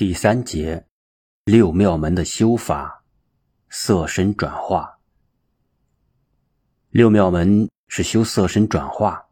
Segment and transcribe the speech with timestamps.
[0.00, 0.86] 第三节，
[1.44, 3.04] 六妙门的修法，
[3.68, 4.98] 色身转化。
[6.88, 9.26] 六妙门是修色身转化，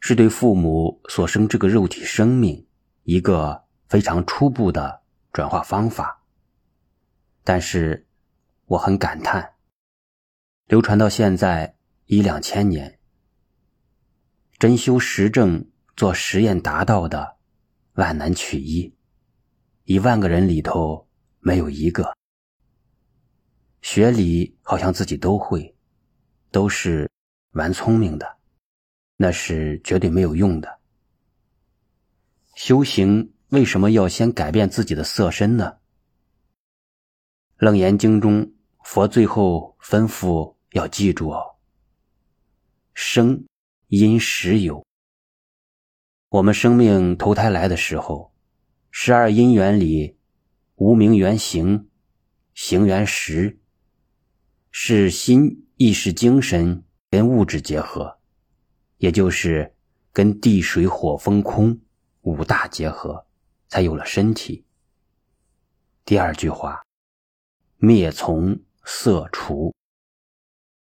[0.00, 2.66] 是对父母所生这个肉体生命
[3.04, 5.02] 一个非常初步的
[5.32, 6.24] 转化方法。
[7.44, 8.08] 但是，
[8.66, 9.54] 我很感叹，
[10.66, 11.76] 流传到现在
[12.06, 12.98] 一两千年，
[14.58, 17.36] 真修实证做实验达到的，
[17.92, 18.93] 万难取一。
[19.84, 21.06] 一万个人里头
[21.40, 22.16] 没有一个
[23.82, 25.76] 学理，好像自己都会，
[26.50, 27.10] 都是
[27.50, 28.38] 玩聪明的，
[29.16, 30.80] 那是绝对没有用的。
[32.54, 35.76] 修行为什么要先改变自己的色身呢？
[37.58, 41.56] 《楞严经》中，佛最后吩咐要记住哦：
[42.94, 43.44] 生
[43.88, 44.82] 因时有，
[46.30, 48.33] 我们生命投胎来的时候。
[48.96, 50.16] 十二因缘里，
[50.76, 51.90] 无名缘行，
[52.54, 53.58] 行缘识，
[54.70, 58.20] 是心、意识、精神跟物质结合，
[58.98, 59.74] 也就是
[60.12, 61.80] 跟地、水、火、风、空
[62.20, 63.26] 五大结合，
[63.66, 64.64] 才有了身体。
[66.04, 66.80] 第二句话，
[67.78, 69.74] 灭从色除，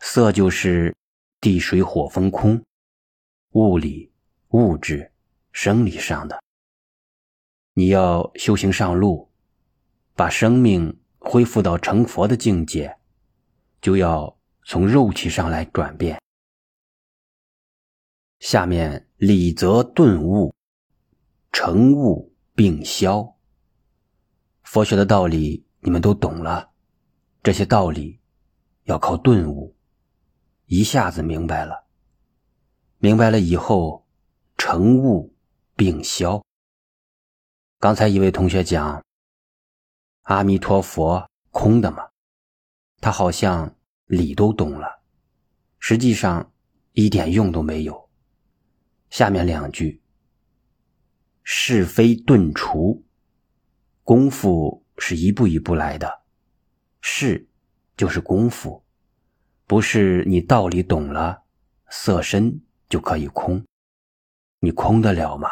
[0.00, 0.92] 色就是
[1.40, 2.60] 地、水、火、风、空，
[3.52, 4.10] 物理、
[4.48, 5.12] 物质、
[5.52, 6.43] 生理上的。
[7.76, 9.28] 你要修行上路，
[10.14, 12.96] 把生命恢复到成佛的境界，
[13.80, 16.20] 就要从肉体上来转变。
[18.38, 20.54] 下面理则顿悟，
[21.50, 23.34] 成悟并消。
[24.62, 26.70] 佛学的道理你们都懂了，
[27.42, 28.20] 这些道理
[28.84, 29.74] 要靠顿悟，
[30.66, 31.86] 一下子明白了。
[32.98, 34.06] 明白了以后，
[34.56, 35.34] 成悟
[35.74, 36.43] 并消。
[37.84, 39.04] 刚才一位同学讲
[40.24, 42.08] ：“阿弥陀佛，空的嘛。”
[42.98, 45.02] 他好像理都懂了，
[45.78, 46.50] 实际上
[46.92, 48.08] 一点用都没有。
[49.10, 50.00] 下面两句
[51.44, 53.04] ：“是非顿除，
[54.02, 56.22] 功夫是一步一步来的。
[57.02, 57.46] 是
[57.98, 58.82] 就是功夫，
[59.66, 61.42] 不是你道理懂了，
[61.90, 63.62] 色身就可以空。
[64.60, 65.50] 你空得了吗？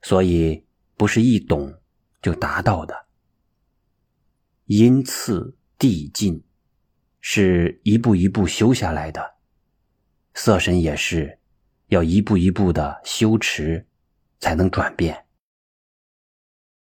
[0.00, 0.63] 所以。”
[0.96, 1.74] 不是一懂
[2.22, 3.06] 就达到的，
[4.66, 6.42] 因次递进，
[7.20, 9.34] 是一步一步修下来的。
[10.34, 11.38] 色身也是
[11.88, 13.86] 要一步一步的修持，
[14.40, 15.23] 才能转变。